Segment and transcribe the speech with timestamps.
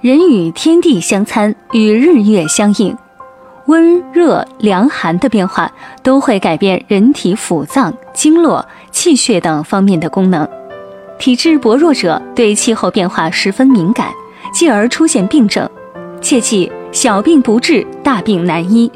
[0.00, 2.96] 人与天地相参，与日月相应，
[3.66, 5.68] 温热凉寒的变化
[6.04, 10.48] 都会改变人体腑脏、经络、气血等方面的功能。
[11.18, 14.12] 体质薄弱者对气候变化十分敏感，
[14.52, 15.68] 继而出现病症。
[16.20, 18.88] 切记小病不治，大病难医。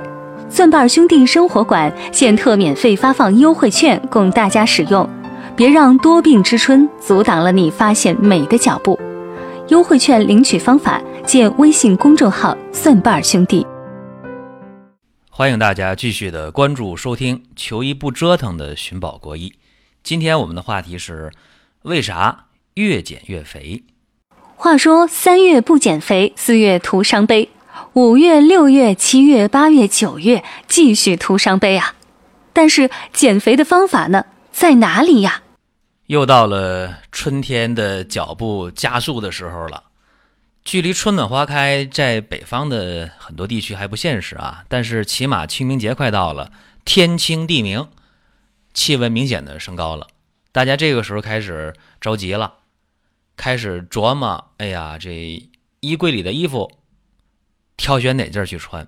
[0.49, 5.09] 蒜瓣兄弟生活馆现特免费发放优惠券供大家使用，
[5.57, 8.97] 别让多病之春阻挡了你发现美的脚步。
[9.73, 13.67] 优惠券领取方法见微信公众号“蒜瓣兄弟”。
[15.33, 19.55] 欢迎大家继续的关注收听“求医不折腾”的寻宝国医。
[20.03, 21.33] 今天我们的话题是：
[21.85, 23.83] 为啥越减越肥？
[24.57, 27.49] 话说三月不减肥，四月徒伤悲；
[27.95, 31.95] 五月、六月、七月、八月、九月继续徒伤悲啊！
[32.53, 35.42] 但是减肥的方法呢，在哪里呀？
[36.13, 39.85] 又到了春天的脚步加速的时候了，
[40.63, 44.63] 距离春暖花开，在北方的很多地区还不现实啊。
[44.69, 46.53] 但是起码清明节快到了，
[46.85, 47.89] 天清地明，
[48.75, 50.07] 气温明显的升高了，
[50.53, 52.57] 大家这个时候开始着急了，
[53.35, 55.43] 开始琢磨：哎呀，这
[55.81, 56.71] 衣柜里的衣服
[57.79, 58.87] 挑选哪件去穿？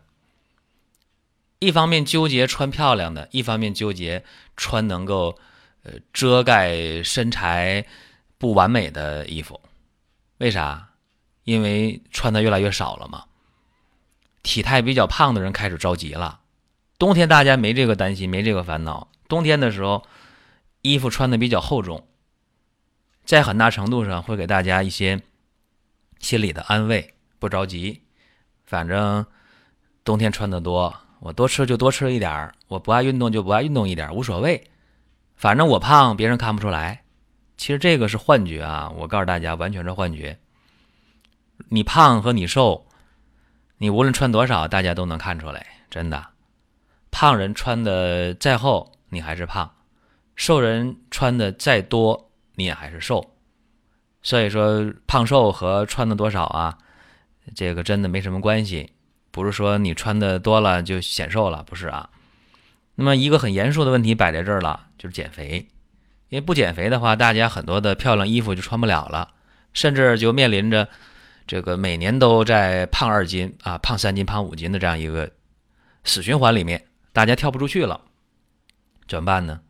[1.59, 4.23] 一方面纠结穿漂亮的，一方面纠结
[4.59, 5.39] 穿能够。
[5.85, 7.87] 呃，遮盖身材
[8.39, 9.61] 不完美的衣服，
[10.39, 10.89] 为啥？
[11.45, 13.25] 因为穿的越来越少了嘛。
[14.43, 16.41] 体态比较胖的人开始着急了。
[16.99, 19.09] 冬天大家没这个担心，没这个烦恼。
[19.29, 20.05] 冬天的时候，
[20.81, 22.07] 衣服穿的比较厚重，
[23.25, 25.21] 在很大程度上会给大家一些
[26.19, 28.03] 心理的安慰，不着急。
[28.65, 29.27] 反正
[30.03, 34.71] 冬天穿的多，我多吃就多吃一点儿，我不爱运动就不爱运动一点儿，无所谓。
[35.37, 37.03] 反正我胖，别人看不出来。
[37.57, 38.91] 其实这个是幻觉啊！
[38.97, 40.39] 我告诉大家，完全是幻觉。
[41.69, 42.87] 你胖和你瘦，
[43.79, 45.65] 你无论穿多少，大家都能看出来。
[45.89, 46.27] 真的，
[47.11, 49.69] 胖人穿的再厚，你还是胖；
[50.35, 53.35] 瘦人穿的再多，你也还是瘦。
[54.23, 56.77] 所以说，胖瘦和穿的多少啊，
[57.55, 58.91] 这个真的没什么关系。
[59.31, 62.09] 不是说你穿的多了就显瘦了，不是啊。
[62.97, 65.69] 那么一个很严肃的问题摆在这儿了，就是减肥。
[66.29, 69.33] 因为不减肥的话，大家很多的漂亮衣服就穿不了了，
[69.73, 70.89] 甚至就面临着
[71.47, 75.31] 这个每年都在胖二斤啊、胖三斤、胖五斤的这样一个
[76.03, 78.01] 死循环里面，大家跳不出去了，
[79.07, 79.61] 怎么办呢？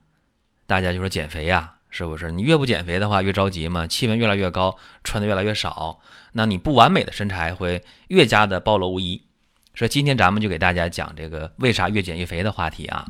[0.67, 2.31] 大家就说减肥呀，是不是？
[2.31, 6.01] 你越不减肥的话，越着急嘛，气温越来越高，穿的越来越少，
[6.33, 9.27] 那你不完美的身材会越加的暴露无遗。
[9.75, 13.05] 说今天咱们就给大家讲这个为啥越减越肥的话题啊？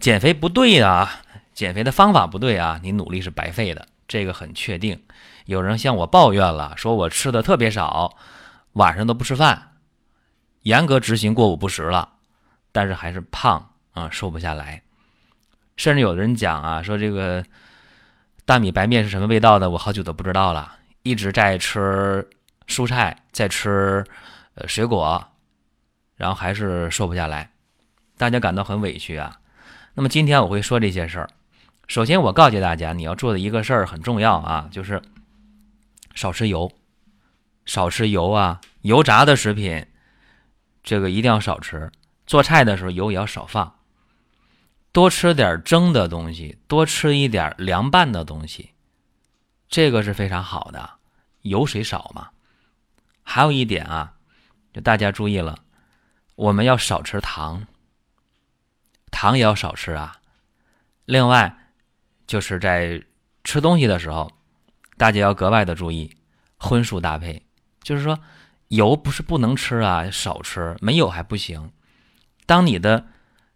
[0.00, 1.20] 减肥不对啊，
[1.52, 4.98] 减肥的方法不对啊，你努力是白费的，这个很确定。
[5.44, 8.16] 有人向我抱怨了，说我吃的特别少，
[8.72, 9.72] 晚上都不吃饭，
[10.62, 12.08] 严格执行过午不食了，
[12.72, 14.82] 但是还是胖啊，瘦不下来。
[15.76, 17.44] 甚至有的人讲啊，说这个
[18.46, 22.26] 大米白面是什么味道的，我好久都不知道了，一直在吃
[22.66, 24.02] 蔬菜，在吃
[24.54, 25.27] 呃水果。
[26.18, 27.50] 然后还是瘦不下来，
[28.16, 29.40] 大家感到很委屈啊。
[29.94, 31.30] 那么今天我会说这些事儿。
[31.86, 35.00] 首先，我告诫大家，你要做的一个事儿很重要啊，就是
[36.14, 36.70] 少吃油，
[37.64, 39.86] 少吃油啊，油炸的食品，
[40.82, 41.90] 这个一定要少吃。
[42.26, 43.76] 做菜的时候油也要少放，
[44.92, 48.72] 多吃点蒸的东西，多吃一点凉拌的东西，
[49.68, 50.90] 这个是非常好的，
[51.42, 52.30] 油水少嘛。
[53.22, 54.14] 还有一点啊，
[54.74, 55.58] 就大家注意了。
[56.38, 57.66] 我们要少吃糖，
[59.10, 60.20] 糖也要少吃啊。
[61.04, 61.72] 另外，
[62.28, 63.02] 就是在
[63.42, 64.30] 吃东西的时候，
[64.96, 66.16] 大家要格外的注意
[66.56, 67.44] 荤素搭配。
[67.82, 68.20] 就是说，
[68.68, 71.72] 油不是不能吃啊，少吃，没有还不行。
[72.46, 73.06] 当你的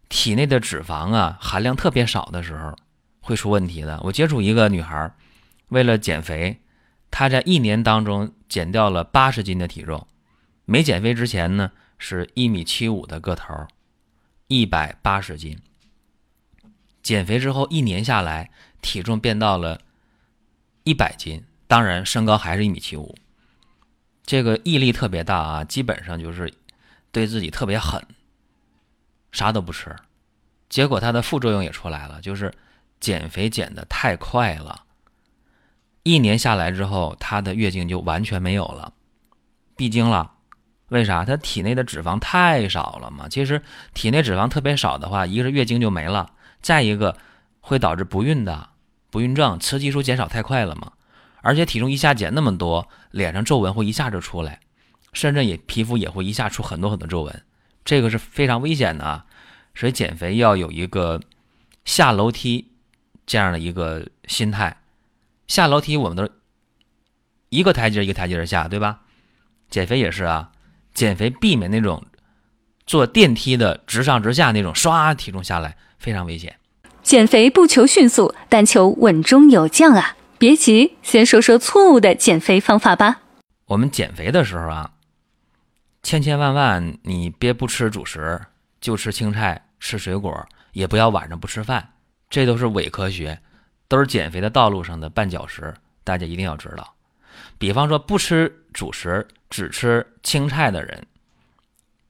[0.09, 2.75] 体内的脂肪啊含量特别少的时候，
[3.21, 3.97] 会出问题的。
[4.03, 5.09] 我接触一个女孩，
[5.69, 6.59] 为了减肥，
[7.09, 10.05] 她在一年当中减掉了八十斤的体重。
[10.65, 11.71] 没减肥之前呢？
[12.05, 13.65] 是一米七五的个头，
[14.47, 15.57] 一百八十斤。
[17.01, 18.51] 减肥之后一年下来，
[18.81, 19.79] 体重变到了
[20.83, 23.15] 一百斤，当然身高还是一米七五。
[24.25, 26.53] 这个毅力特别大啊，基本上就是
[27.13, 28.05] 对自己特别狠，
[29.31, 29.95] 啥都不吃。
[30.67, 32.53] 结果它的副作用也出来了，就是
[32.99, 34.83] 减肥减的太快了。
[36.03, 38.91] 一年下来之后，她的月经就完全没有了，
[39.77, 40.31] 闭经了。
[40.93, 41.25] 为啥？
[41.25, 43.27] 他体内的脂肪太少了嘛？
[43.27, 43.61] 其实
[43.93, 46.31] 体内脂肪特别少的话，一个是月经就没了，
[46.61, 47.17] 再一个
[47.59, 48.69] 会导致不孕的
[49.09, 50.93] 不孕症，雌激素减少太快了嘛。
[51.41, 54.59] 而且体重一下减那么多，脸上皱纹会一下就出来。
[55.11, 57.43] 甚至也皮肤也会一下出很多很多皱纹，
[57.85, 59.25] 这个是非常危险的啊。
[59.75, 61.19] 所以减肥要有一个
[61.85, 62.71] 下楼梯
[63.25, 64.77] 这样的一个心态。
[65.47, 66.27] 下楼梯我们都
[67.49, 69.01] 一个台阶一个台阶的下，对吧？
[69.69, 70.51] 减肥也是啊，
[70.93, 72.03] 减肥避免那种
[72.85, 76.57] 坐电梯的直上直下那种，唰体重下来非常危险。
[77.01, 80.15] 减肥不求迅速，但求稳中有降啊！
[80.37, 83.21] 别急，先说说错误的减肥方法吧。
[83.65, 84.91] 我们减肥的时候啊，
[86.01, 88.39] 千千万万你别不吃主食，
[88.79, 91.89] 就吃青菜、吃水果，也不要晚上不吃饭，
[92.29, 93.39] 这都是伪科学，
[93.87, 95.73] 都是减肥的道路上的绊脚石，
[96.03, 96.93] 大家一定要知道。
[97.63, 101.07] 比方说不吃主食，只吃青菜的人，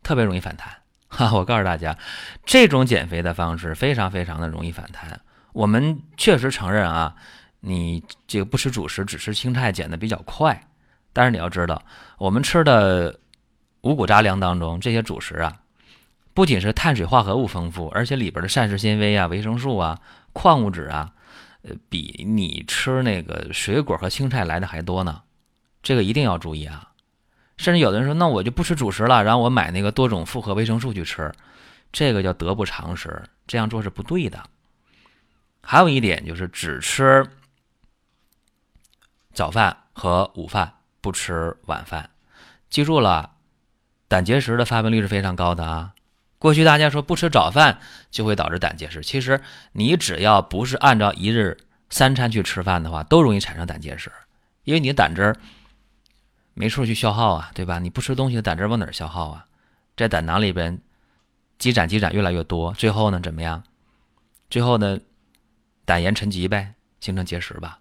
[0.02, 0.76] 特别容易反弹。
[1.08, 1.96] 哈，我告诉大家，
[2.44, 5.22] 这种减肥的方式非常非常的容易反弹。
[5.52, 7.16] 我们确实承认啊。
[7.60, 10.60] 你这个不吃主食，只吃青菜，减的比较快。
[11.14, 11.84] 但是你要知道，
[12.18, 13.20] 我们吃的
[13.82, 15.62] 五谷杂粮当中，这些主食啊，
[16.34, 20.02] 不仅是碳水化合物丰富，而且里边的膳食纤维啊、维生素啊、
[20.34, 21.12] 矿物质啊，
[21.62, 25.22] 呃，比你吃那个水果和青菜来的还多呢。
[25.84, 26.90] 这个一定要注意啊。
[27.58, 31.32] 甚至有的人说，那我就不吃主食了，然后我买那个多种复合维生素去吃，
[31.92, 34.44] 这个叫得不偿失，这样做是不对的。
[35.62, 37.24] 还有一点就是只吃。
[39.34, 42.10] 早饭和午饭不吃晚饭，
[42.70, 43.32] 记住了，
[44.08, 45.94] 胆结石的发病率是非常高的啊。
[46.38, 47.80] 过去大家说不吃早饭
[48.12, 49.42] 就会导致胆结石，其实
[49.72, 51.58] 你只要不是按照一日
[51.90, 54.12] 三餐去吃饭的话，都容易产生胆结石，
[54.66, 55.38] 因为你的胆汁儿
[56.54, 57.80] 没处去消耗啊，对吧？
[57.80, 59.46] 你不吃东西胆汁往哪儿消耗啊？
[59.96, 60.80] 在胆囊里边
[61.58, 63.64] 积攒积攒越来越多，最后呢怎么样？
[64.50, 65.00] 最后呢
[65.86, 67.80] 胆盐沉积呗，形成结石吧。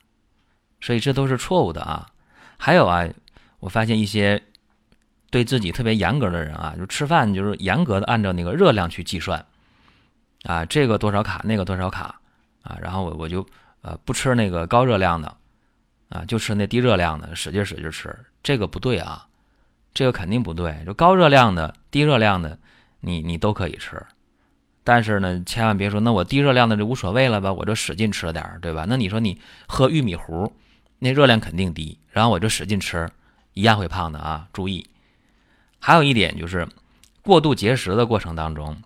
[0.81, 2.09] 所以这都是错误的啊！
[2.59, 3.07] 还有啊，
[3.61, 4.43] 我发现一些
[5.31, 9.45] 对自己特别严格的人啊，就吃饭就是严格的按照那个热量去计算
[10.45, 12.21] 啊，这个多少卡，那个多少卡
[12.63, 13.47] 啊，然后我我就
[13.83, 15.37] 呃不吃那个高热量的
[16.13, 19.27] 啊，就吃那低热量的，使劲使劲吃，这个不对啊，
[19.95, 20.83] 这个肯定不对。
[20.87, 22.59] 就高热量的、低热量的，
[23.01, 24.05] 你你都可以吃，
[24.85, 28.85] 但是呢，千万别说那我低热量的就无所谓了吧，我就使劲吃点儿，对吧？
[28.89, 30.53] 那你说你喝玉米糊。
[31.05, 33.11] 那热量肯定低，然后我就使劲吃，
[33.55, 34.47] 一样会胖的啊！
[34.53, 34.87] 注意，
[35.81, 36.69] 还有一点就是，
[37.23, 38.81] 过度节食的过程当中，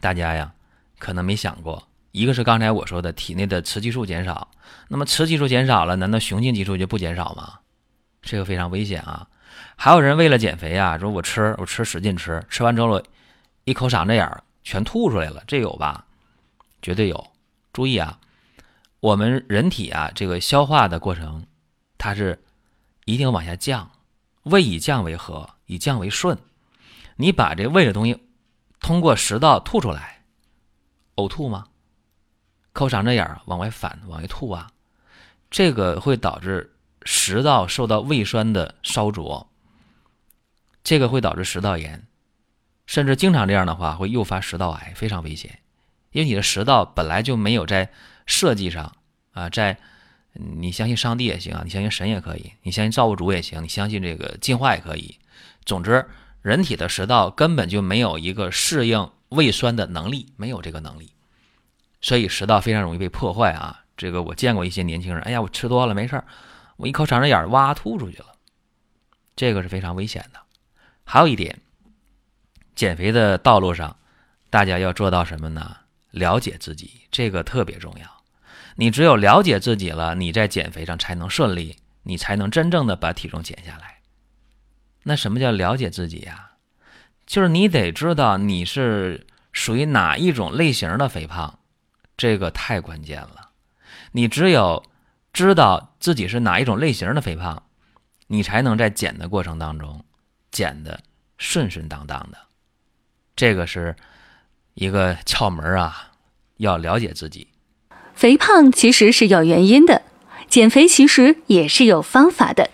[0.00, 0.52] 大家呀
[0.98, 4.48] 可能没想过，一个是刚才我说的体内的雌激素减少，
[4.88, 7.60] 那么雌激素减少了，难道雄性激素就不减少吗？
[8.22, 9.28] 这个非常危险啊！
[9.76, 13.02] 还有人为了减肥啊，说我吃我吃使劲吃，吃完之后
[13.64, 16.04] 一口嗓子眼儿全吐出来了，这有吧？
[16.82, 17.26] 绝对有，
[17.72, 18.18] 注意啊！
[19.00, 21.46] 我们人体啊，这个消化的过程，
[21.96, 22.42] 它是
[23.04, 23.90] 一定往下降。
[24.44, 26.36] 胃以降为和，以降为顺。
[27.16, 28.28] 你把这胃的东西
[28.80, 30.24] 通过食道吐出来，
[31.16, 31.66] 呕吐吗？
[32.78, 34.70] 抠嗓子眼儿往外反，往外吐啊，
[35.50, 36.72] 这个会导致
[37.02, 39.48] 食道受到胃酸的烧灼，
[40.84, 42.06] 这个会导致食道炎，
[42.86, 45.58] 甚至经常这样的话会诱发食道癌，非常危险。
[46.12, 47.90] 因为你的食道本来就没有在。
[48.30, 48.94] 设计上
[49.32, 49.78] 啊，在
[50.34, 55.18] 你相信上帝也行啊，你相信神也可以，你相信造物主也行，你相信这个进化也可以。
[55.64, 56.06] 总之，
[56.42, 61.10] 人体的食道根本就没有一个适应胃酸的能力，没有这个能力，
[62.00, 63.84] 所以食道非常容易被破坏啊。
[63.96, 66.24] 这个我见过一些年轻人，哎呀，我吃多了没事儿，
[66.76, 68.26] 我一口肠子眼儿哇吐出去了，
[69.34, 70.40] 这个是非常危险的。
[71.04, 71.58] 还有一点，
[72.74, 73.96] 减肥的道路上，
[74.50, 75.78] 大家要做到什么呢？
[76.10, 78.06] 了解自己，这个特别重要。
[78.76, 83.98] 你只有了解自己了，你在减肥上才能顺利，你才能真正的把体重减下来。
[85.02, 86.52] 那什么叫了解自己呀？
[87.26, 91.57] 就是你得知道你是属于哪一种类型的肥胖，
[92.18, 93.48] 这个太关键了。
[94.12, 94.84] 你只有
[95.32, 97.62] 知道自己是哪一种类型的肥胖，
[98.26, 100.04] 你才能在减的过程当中
[100.50, 101.00] 减的
[101.38, 102.38] 顺顺当当的。
[103.36, 103.94] 这个是
[104.74, 106.10] 一个窍门啊，
[106.56, 107.48] 要了解自己。
[108.14, 110.02] 肥胖其实是有原因的，
[110.48, 112.68] 减肥其实也是有方法的。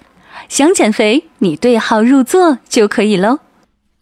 [0.48, 3.40] 想减肥，你对号入座就可以喽。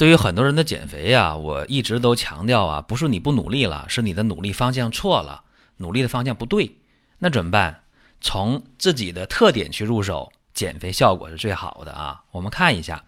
[0.02, 5.44] 对于很多人的减肥呀，我一直都强调啊，不是你不努力了，是你的努力方向错了，
[5.76, 6.78] 努力的方向不对。
[7.20, 7.84] 那怎么办？
[8.20, 12.24] 从自己的特点去入手，减肥效果是最好的啊。
[12.32, 13.04] 我们看一下，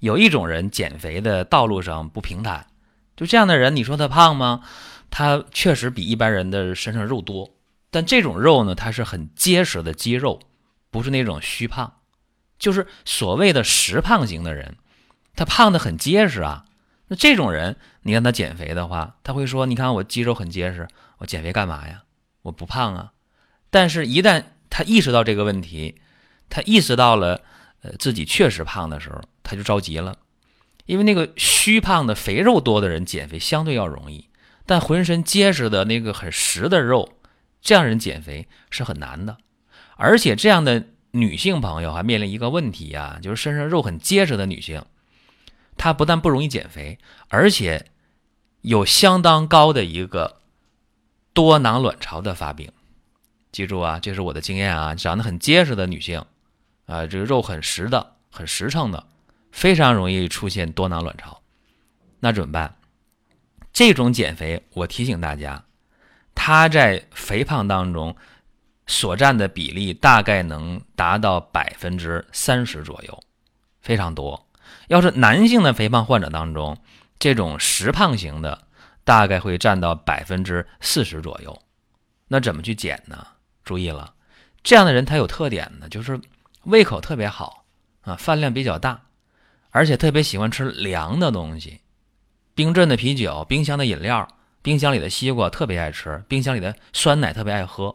[0.00, 2.66] 有一种人减肥的道路上不平坦，
[3.14, 4.62] 就这样的人，你说他胖吗？
[5.10, 7.54] 他确实比一般人的身上肉多。
[7.92, 10.40] 但这种肉呢，它是很结实的肌肉，
[10.90, 11.98] 不是那种虚胖，
[12.58, 14.76] 就是所谓的实胖型的人，
[15.34, 16.64] 他胖的很结实啊。
[17.08, 22.02] 那这种人，你让他减肥的话，他会说：“你看我肌肉很结实，我减肥干嘛呀？
[22.42, 23.12] 我不胖啊。”
[23.70, 26.00] 但是，一旦他意识到这个问题，
[26.48, 27.40] 他意识到了
[27.82, 30.16] 呃自己确实胖的时候，他就着急了，
[30.86, 34.28] 因为那个虚胖的肥肉多的人减肥相对要容易，
[34.66, 37.08] 但浑身结实的那个很实的肉，
[37.60, 39.38] 这样人减肥是很难的，
[39.96, 40.84] 而且这样的。
[41.14, 44.82] 女性朋友还面临一个问题呀，就是身上肉很结实的女性，
[45.82, 46.96] 她不但不容易减肥，
[47.26, 47.90] 而且
[48.60, 50.40] 有相当高的一个
[51.32, 52.70] 多囊卵巢的发病。
[53.50, 56.24] 记住啊，这是我的经验啊，长得很结实的女性
[56.86, 59.08] 啊，这个肉很实的、很实诚的，
[59.50, 61.42] 非常容易出现多囊卵巢。
[62.20, 62.76] 那怎么办？
[63.72, 65.64] 这种减肥，我提醒大家，
[66.32, 68.14] 它在肥胖当中。
[68.86, 73.22] 所占的比例大概能达到百分之三十左右，
[73.80, 74.46] 非常多。
[74.88, 76.76] 要是男性的肥胖患者当中，
[77.18, 78.66] 这种实胖型的
[79.04, 81.62] 大概会占到百分之四十左右。
[82.28, 83.26] 那怎么去减呢？
[83.64, 84.14] 注意了，
[84.62, 86.20] 这样的人他有特点呢，就是
[86.64, 87.64] 胃口特别好
[88.00, 89.02] 啊，饭量比较大，
[89.70, 91.80] 而且特别喜欢吃凉的东西，
[92.54, 94.26] 冰镇的啤酒、冰箱的饮料、
[94.62, 97.94] 冰箱里的西瓜特别爱吃，冰箱里的酸奶特别爱喝。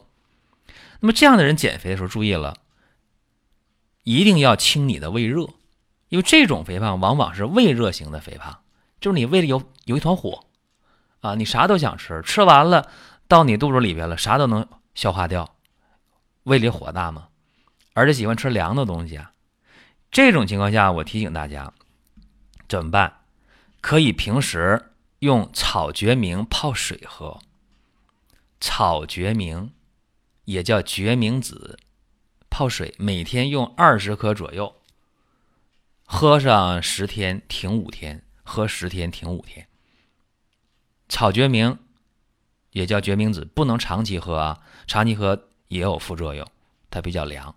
[0.99, 2.55] 那么这样的人减肥的时候，注意了，
[4.03, 5.47] 一定要清你的胃热，
[6.09, 8.59] 因为这种肥胖往往是胃热型的肥胖，
[8.99, 10.45] 就是你胃里有有一团火，
[11.21, 12.89] 啊，你啥都想吃，吃完了
[13.27, 15.55] 到你肚子里边了，啥都能消化掉，
[16.43, 17.27] 胃里火大嘛，
[17.93, 19.31] 而且喜欢吃凉的东西啊，
[20.11, 21.73] 这种情况下，我提醒大家
[22.67, 23.21] 怎么办？
[23.81, 27.39] 可以平时用草决明泡水喝，
[28.59, 29.71] 草决明。
[30.45, 31.77] 也叫决明子，
[32.49, 34.77] 泡水，每天用二十克左右，
[36.09, 39.67] 喝上十天，停五天，喝十天，停五天。
[41.09, 41.77] 草决明
[42.71, 46.47] 也叫决明子，不能长期喝啊，长期喝也有副作用，
[46.89, 47.53] 它比较凉。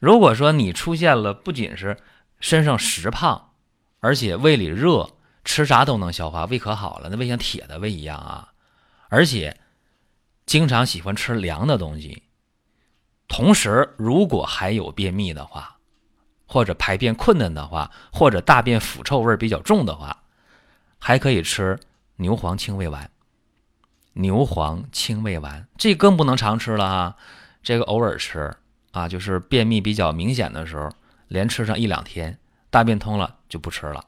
[0.00, 1.96] 如果说你出现了不仅是
[2.40, 3.52] 身上实胖，
[4.00, 5.10] 而且胃里热，
[5.44, 8.52] 吃啥都能消化，胃可好了，那胃像铁的胃一样啊，
[9.08, 9.56] 而且。
[10.46, 12.24] 经常喜欢吃凉的东西，
[13.28, 15.78] 同时如果还有便秘的话，
[16.52, 20.24] 或者排便困难的话，或者大便腐臭味比较重的话，
[20.98, 21.78] 还可以吃
[22.16, 23.08] 牛黄清胃丸。
[24.14, 27.16] 牛黄清胃丸这更不能常吃了哈，
[27.62, 28.52] 这个偶尔吃
[28.90, 30.90] 啊，就是便秘比较明显的时候，
[31.28, 32.36] 连吃上一两天，
[32.68, 34.04] 大便通了就不吃了。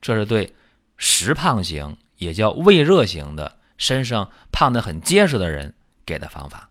[0.00, 0.54] 这是对
[0.96, 3.58] 实胖型，也叫胃热型的。
[3.76, 5.74] 身上胖的很结实的人
[6.06, 6.70] 给的方法，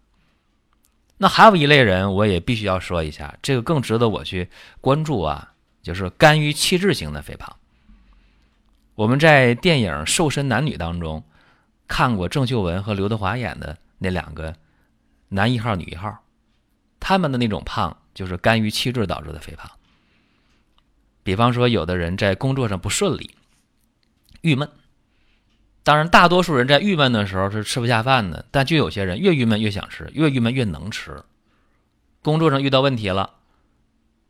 [1.17, 4.49] 那还有一类人，我也必须要说一下，这个更值得我去
[4.81, 7.55] 关注啊，就是肝郁气滞型的肥胖。
[8.95, 11.23] 我们在电影《瘦身男女》当中
[11.87, 14.55] 看过郑秀文和刘德华演的那两个
[15.29, 16.17] 男一号、女一号，
[16.99, 19.69] 他们的那种胖就是肝郁气滞导致的肥胖。
[21.23, 23.35] 比方说，有的人在工作上不顺利，
[24.41, 24.69] 郁闷。
[25.85, 31.23] 当然，大多数人在郁闷的时候是吃不下饭的，但就有些人越郁闷越想吃，越郁闷越能吃。
[32.23, 33.35] 工作上遇到问题了，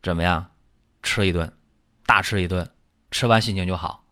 [0.04, 0.52] 怎么样？
[1.02, 1.54] 吃一顿，
[2.06, 2.70] 大吃一顿，
[3.10, 4.04] 吃完心情就好。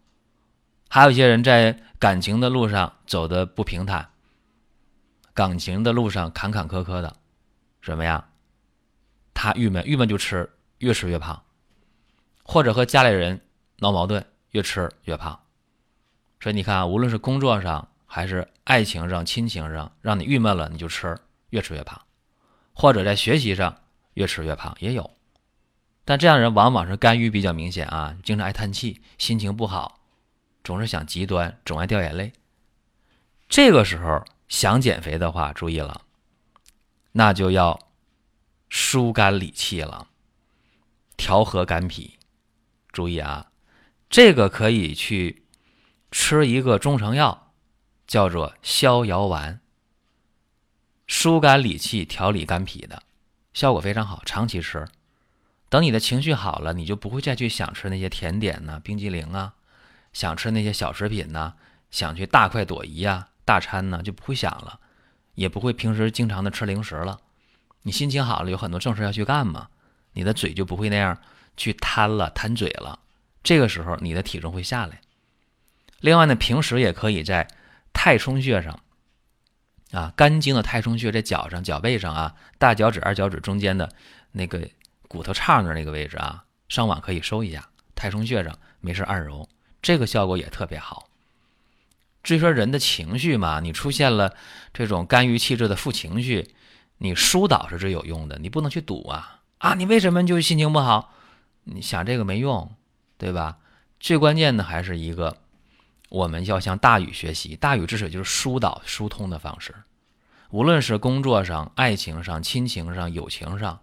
[0.87, 4.07] 还有一些人在感情的路上走的不平坦，
[5.33, 7.13] 感情的路上坎坎坷坷的，
[7.81, 8.23] 怎么样？
[9.33, 11.43] 他郁闷，郁闷就吃，越吃越胖，
[12.45, 13.41] 或者和家里人
[13.79, 15.42] 闹矛盾，越吃越胖。
[16.43, 21.17] 所以你看，无论是工作上还是爱情上、亲情上，让你郁闷了，你就吃，
[21.51, 21.97] 越吃越胖；
[22.73, 23.83] 或者在学习上
[24.15, 25.09] 越吃越胖，也有。
[26.03, 30.01] 但这样人往往是肝郁比较明显啊，经常爱叹气，心情不好，
[30.65, 32.33] 总是想极端，总爱掉眼泪。
[33.47, 36.01] 这个时候想减肥的话，注意了，
[37.13, 37.79] 那就要
[38.67, 40.09] 疏肝理气了，
[41.15, 42.19] 调和肝脾。
[42.91, 43.49] 注意啊，
[44.09, 45.42] 这个可以去。
[46.13, 47.51] 吃一个中成药，
[48.05, 49.59] 叫做逍遥丸，
[51.07, 53.01] 疏肝理气、调理肝脾的
[53.51, 54.21] 效果非常好。
[54.23, 54.87] 长期吃，
[55.69, 59.55] 等你的情绪好了，你就不会再去想吃那些甜点呐、冰激凌啊，
[60.13, 61.53] 想吃那些小食品呐，
[61.89, 64.79] 想去大快朵颐啊、大餐呢，就不会想了，
[65.33, 67.21] 也不会平时经常的吃零食了。
[67.81, 69.69] 你心情好了，有很多正事要去干嘛，
[70.13, 71.17] 你的嘴就不会那样
[71.57, 72.99] 去贪了、贪嘴了。
[73.41, 75.01] 这个时候，你的体重会下来。
[76.03, 77.47] 另外呢，平时也可以在
[77.93, 78.77] 太冲穴上，
[79.93, 83.89] 啊，肝经的太冲穴在脚上、脚背上啊，大脚趾、二脚趾中间的
[84.33, 84.67] 那个
[85.07, 89.47] 骨头叉那那个位置啊，上网可以搜一下太冲穴上没事按揉，
[89.81, 91.07] 这个效果也特别好。
[92.21, 94.35] 至于说人的情绪嘛，你出现了
[94.73, 96.53] 这种肝郁气滞的负情绪，
[96.97, 99.73] 你疏导是最有用的，你不能去堵啊啊！
[99.75, 101.13] 你为什么就心情不好？
[101.63, 102.75] 你想这个没用，
[103.17, 103.59] 对吧？
[104.01, 105.37] 最关键的还是一个，
[106.13, 109.73] 我们要向大禹学习，大禹治水就是疏导疏通的方式。
[110.51, 113.81] 无论是工作上、爱情上、亲情上、友情上，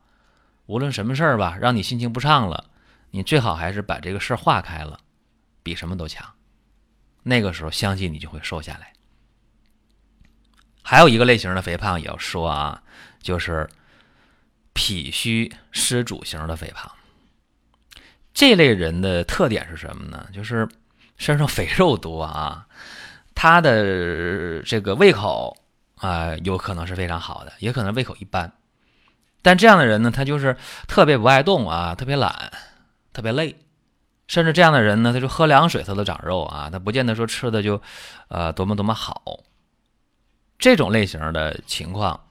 [0.67, 2.67] 无论什么事儿吧，让你心情不畅了，
[3.11, 5.01] 你最好还是把这个事儿化开了，
[5.65, 6.25] 比什么都强。
[7.25, 8.93] 那个时候，相信你就会瘦下来。
[10.83, 12.81] 还有一个类型的肥胖也要说啊，
[13.21, 13.69] 就是
[14.73, 16.89] 脾虚湿主型的肥胖。
[18.33, 20.29] 这类人的特点是什么呢？
[20.33, 20.69] 就是
[21.21, 22.67] 身上肥肉多啊，
[23.37, 25.55] 他的这个胃口
[25.97, 28.51] 啊，有可能是非常好的，也可能胃口一般。
[29.43, 30.57] 但这样的人呢，他就是
[30.89, 32.51] 特别不爱动啊，特别懒，
[33.13, 33.55] 特别累。
[34.29, 37.83] 甚至这样的人呢，他就喝凉水他都长肉啊，他不见得说吃的就，
[38.29, 39.41] 呃，多么多么好。
[40.59, 42.29] 这种类型的情况，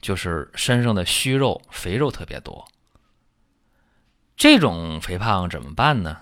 [0.00, 2.66] 就是身上的虚肉、肥肉特别多。
[4.36, 6.16] 这种肥胖怎么办呢？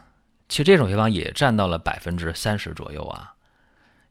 [0.49, 3.35] 其实这种肥胖也占到了百分之三十左右啊。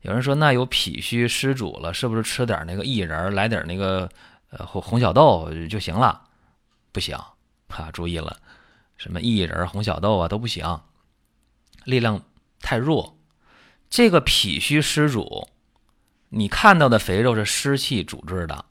[0.02, 4.10] 有人说，那有脾虚湿主了，是不是吃点那个薏仁，来点那个
[4.52, 6.22] 呃红红小豆就行了？
[6.92, 7.18] 不行
[7.68, 8.38] 啊，注意了。
[8.96, 10.82] 什么薏仁、红小豆啊都不行，
[11.84, 12.22] 力量
[12.62, 13.18] 太弱。
[13.90, 15.48] 这个脾虚湿主，
[16.30, 18.66] 你看到的肥肉是湿气阻滞的，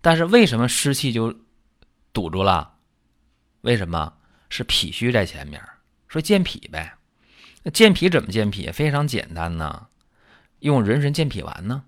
[0.00, 1.34] 但是为什么湿气就
[2.12, 2.74] 堵住了？
[3.62, 4.14] 为什么
[4.48, 5.62] 是脾虚在前面？
[6.08, 6.94] 说健脾呗。
[7.62, 8.70] 那健脾怎么健脾？
[8.72, 9.88] 非常简单呢，
[10.60, 11.84] 用人参健脾丸呢，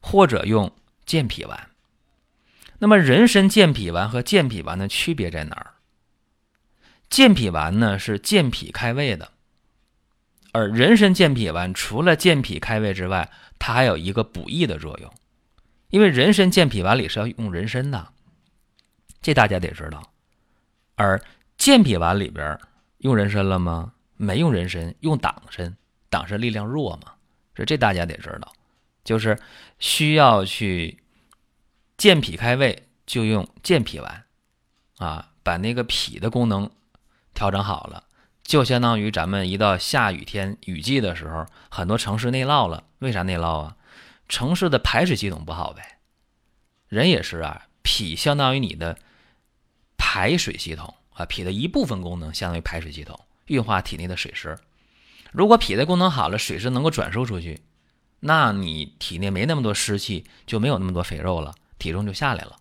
[0.00, 0.72] 或者用
[1.04, 1.68] 健脾丸。
[2.78, 5.74] 那么人参健脾丸和健脾丸的区别在哪儿？
[7.08, 9.32] 健脾丸呢是健脾开胃的，
[10.52, 15.12] 而人参健脾丸除了健脾开胃之外，它还有一个补益的作用。
[15.90, 18.12] 因为人参健脾丸里是要用人参的，
[19.20, 20.02] 这大家得知道。
[20.94, 21.20] 而
[21.58, 22.58] 健脾丸里边
[23.02, 23.92] 用人参了吗？
[24.16, 25.76] 没用人参，用党参。
[26.08, 27.14] 党参力量弱嘛，
[27.54, 28.52] 所以这大家得知道。
[29.02, 29.38] 就是
[29.78, 31.02] 需要去
[31.96, 34.24] 健脾开胃，就用健脾丸
[34.98, 36.70] 啊，把那个脾的功能。
[37.34, 38.04] 调整好了，
[38.42, 42.84] 就相当于咱们一到下雨天、雨季的时候，很多城市内涝了。
[42.98, 43.76] 为啥内涝啊？
[44.28, 45.98] 城市的排水系统不好呗。
[46.88, 48.98] 人也是啊，脾相当于你的
[49.96, 50.94] 排水系统
[51.26, 54.58] 脾的一部分功能相当于排水系统，运化体内的水湿。
[55.30, 57.60] 如果脾的功能好了，水湿能够转输出去，
[58.20, 62.56] 那你体内没那么多湿气，就没有那么多肥肉了，体重就下来了。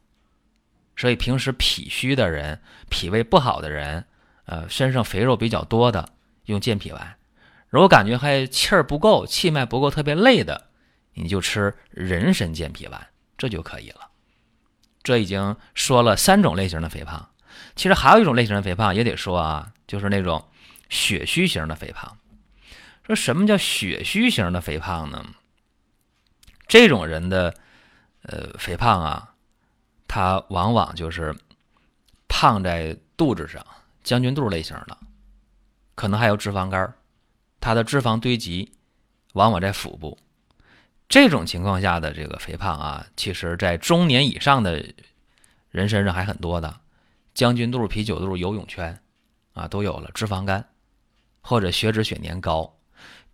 [0.95, 4.06] 所以平时脾虚的人、脾胃不好的人。
[4.45, 6.10] 呃，身上肥肉比较多的
[6.45, 7.15] 用健脾丸，
[7.69, 10.67] 如果感觉还气儿不够、气脉不够、特别累的，
[11.13, 14.10] 你就吃人参健脾丸，这就可以了。
[15.04, 17.30] 这已经说了三种类型的肥胖，
[17.75, 20.43] 其实还有一种类型的肥胖也得说啊，就是那种
[20.89, 22.17] 血虚型的肥胖。
[23.05, 25.25] 说什么叫血虚型的肥胖呢？
[26.67, 27.53] 这种人的
[28.23, 29.34] 呃肥胖啊，
[30.07, 31.36] 他往往就是
[32.27, 33.65] 胖在肚子上。
[34.03, 34.97] 将军肚类型的，
[35.93, 36.91] 可能还有脂肪肝
[37.60, 38.71] 它的脂肪堆积
[39.34, 40.17] 往往在腹部。
[41.07, 44.84] 这种情况下的这个肥胖啊，其实在中年以上的
[45.69, 46.79] 人身上还很多的，
[47.34, 49.02] 将军肚、啤酒肚、游泳圈
[49.54, 50.67] 啊都有了脂肪肝，
[51.41, 52.78] 或者血脂血粘高。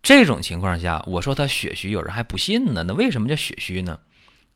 [0.02, 2.84] 这种情况下，我说他血虚，有人还不信呢。
[2.86, 3.98] 那为什么叫血虚呢？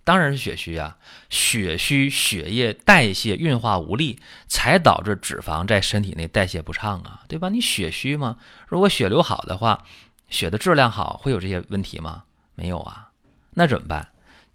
[0.04, 0.98] 当然是血虚啊，
[1.30, 7.48] 血虚血液代谢运化无力，才导致脂肪在身体内代谢不畅啊，对吧？
[7.48, 8.36] 你血虚吗？
[8.66, 9.84] 如果血流好的话，
[10.28, 12.24] 血的质量好，会有这些问题吗？
[12.54, 13.10] 没有啊。
[13.54, 14.08] 那怎么办？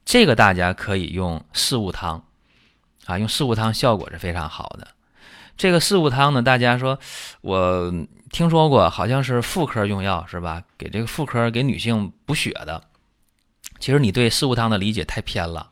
[0.03, 2.26] 这个大家可以用四物汤
[3.07, 4.87] 啊，用四物汤效果是非常好的。
[5.57, 6.99] 这个四物汤呢，大家说，
[7.41, 7.91] 我
[8.29, 10.61] 听说过，好像是妇科用药是吧？
[10.77, 12.83] 给这个妇科给女性补血的。
[13.79, 15.71] 其实你对四物汤的理解太偏了。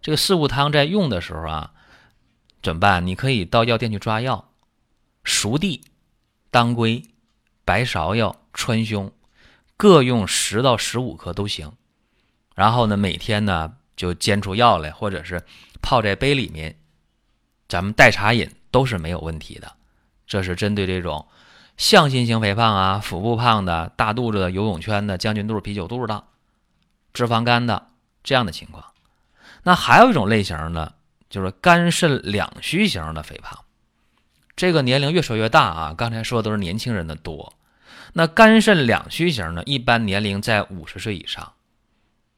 [0.00, 1.72] 这个四物汤在用的时候啊，
[2.62, 3.06] 怎么办？
[3.06, 4.50] 你可以到药店去抓药，
[5.22, 5.84] 熟地、
[6.50, 7.02] 当归、
[7.64, 9.12] 白芍药、川芎，
[9.76, 11.72] 各用十到十五克都行。
[12.54, 15.42] 然后呢，每天呢就煎出药来，或者是
[15.84, 16.74] 泡在杯里面，
[17.68, 19.70] 咱们代茶饮都是没有问题的。
[20.26, 21.28] 这是针对这种
[21.76, 26.24] 向心型肥胖啊、腹部胖的、大肚子的、游泳圈的、将军肚、啤酒肚的。
[27.12, 27.88] 脂肪肝的
[28.24, 28.84] 这样的情况，
[29.62, 30.94] 那还有一种类型呢，
[31.30, 33.60] 就是肝肾两虚型的肥胖。
[34.56, 35.94] 这个年龄越说越大啊。
[35.96, 37.52] 刚才说的都是年轻人的多，
[38.14, 41.52] 那肝肾两虚型呢，一般年龄在五十岁以上，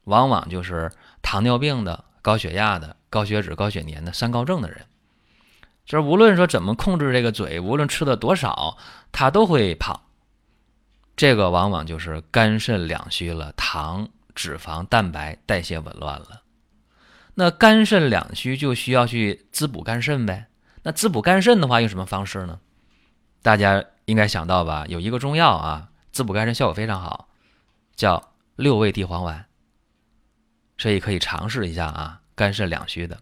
[0.04, 4.84] 往往就是糖尿病的、高血压的、高血脂、高血粘的三高症的人。
[5.84, 8.76] 就是无论说怎么控制这个嘴，无论吃的多少，
[9.12, 10.00] 他都会胖。
[11.14, 16.42] 这个往往就是肝肾两虚了，糖、脂肪、蛋白代谢紊乱了。
[17.34, 20.46] 那肝肾两虚就需要去滋补肝肾呗。
[20.82, 22.58] 那滋补肝肾的话，用什么方式呢？
[23.40, 24.84] 大家应该想到吧？
[24.88, 27.28] 有一个中药啊，滋补肝肾效果非常好，
[27.94, 29.45] 叫六味地黄丸。
[30.78, 33.20] 所以可以尝试一下啊，肝肾两虚的。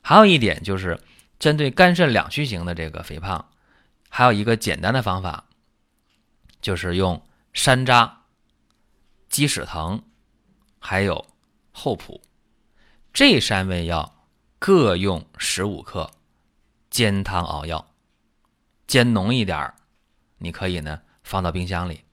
[0.00, 0.98] 还有一点就是。
[1.36, 3.44] 针对肝肾两虚型的这个肥胖，
[4.08, 5.44] 还有一个简单的方法，
[6.62, 7.20] 就是用
[7.52, 8.10] 山楂、
[9.28, 10.00] 鸡屎藤，
[10.78, 11.26] 还有
[11.72, 12.22] 厚朴
[13.12, 14.26] 这三味药
[14.58, 16.10] 各用十五克，
[16.88, 17.92] 煎汤熬药，
[18.86, 19.74] 煎浓一点儿，
[20.38, 22.03] 你可以呢放到冰箱里，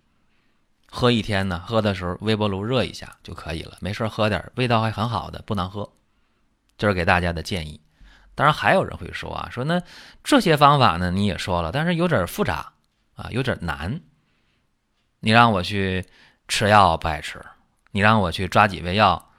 [0.94, 3.78] 喝一天呢，喝的时候微波炉热一下就可以了。
[3.80, 5.90] 没事喝点，味道还很好的，不难喝。
[6.78, 7.80] 这是给大家的建议。
[8.36, 9.82] 当然还有人会说啊，说那
[10.22, 12.74] 这些方法呢你也说了，但是有点复杂
[13.16, 14.02] 啊，有点难。
[15.22, 16.06] 你让我去
[16.50, 17.42] 吃药不爱吃，
[17.92, 19.32] 你让我去抓几味药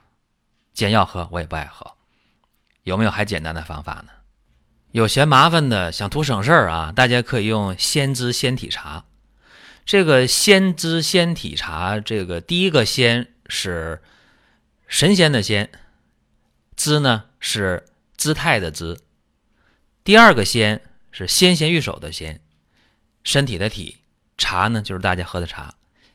[0.73, 1.93] 煎药喝我也不爱喝。
[2.85, 4.09] 有没有还简单的方法呢？
[4.93, 9.05] 有嫌麻烦的想图省事儿啊，大家可以用鲜滋鲜体茶。
[9.85, 14.03] 这个鲜滋鲜体茶，这个第一个仙是
[14.87, 15.71] 神仙的仙，
[16.77, 17.87] 姿呢是。
[18.15, 19.01] 姿态的姿，
[20.05, 22.41] 第二个仙是纤纤玉手的纤，
[23.25, 23.97] 身体的体，
[24.39, 25.75] 茶呢就是大家喝的茶，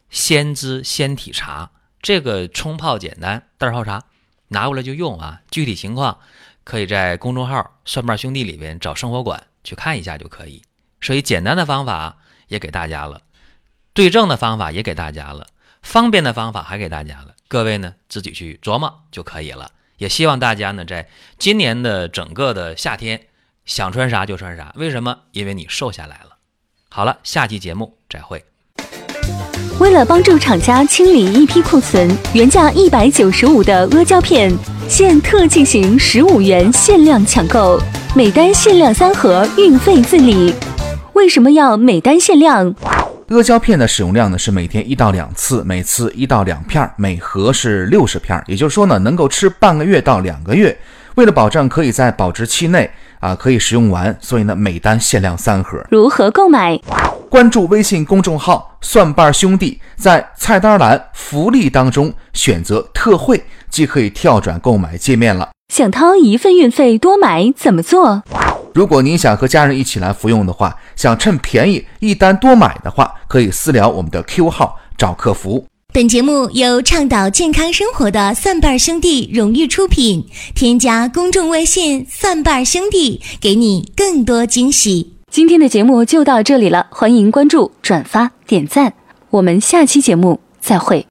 [0.10, 1.69] 仙姿仙体茶，
[2.01, 4.06] 这个冲泡简单，袋泡茶
[4.47, 5.41] 拿过来就用啊。
[5.51, 6.17] 具体情况
[6.63, 10.63] 可以在公众号“蒜瓣兄弟”里边找生活馆去看一下就可以。
[11.01, 13.21] 所以简单的方法也给大家了，
[13.97, 15.47] 对症的方法也给大家了，
[15.81, 19.71] 方便的方法还给大家了，各位呢自己去琢磨就可以了。
[19.97, 23.19] 也希望大家呢，在今年的整个的夏天，
[23.65, 24.71] 想穿啥就穿啥。
[24.75, 25.17] 为什么？
[25.31, 26.38] 因为你瘦下来了。
[26.89, 28.45] 好了，下期节目再会。
[29.79, 34.55] 为了帮助厂家清理一批库存，原价一百九十五的阿胶片，
[34.88, 37.81] 现特进行十五元限量抢购，
[38.15, 40.53] 每单限量三盒，运费自理。
[41.13, 42.75] 为什么要每单限量？
[43.30, 50.76] 阿胶片的使用量呢是每天一到两次，每次一到两片，每盒是六十片，也就是说呢能够吃半个月到两个月。
[51.16, 55.78] 为了保证可以在保质期内啊可以使用完，所以呢每单限量三盒。
[55.90, 56.80] 如何购买？
[57.30, 65.50] 关注微信公众号“蒜瓣兄弟”，在菜单栏福利当中选择特惠，即可以跳转购买界面了。
[65.68, 68.24] 想掏一份运费多买怎么做？
[68.78, 75.66] 如果您想和家人一起来服用的话，想趁便宜一单多买的话，可以私聊我们的 Q 号找客服。
[75.92, 85.16] 本节目由倡导健康生活的蒜瓣兄弟荣誉出品，添加公众微信“蒜瓣兄弟”，给你更多惊喜。
[85.32, 88.94] 今天的节目就到这里了，欢迎关注、转发、点赞，
[89.32, 91.08] 我们下期节目再会。